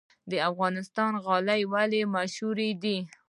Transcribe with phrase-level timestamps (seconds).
[0.31, 2.97] د افغانستان غالۍ ولې مشهورې دي؟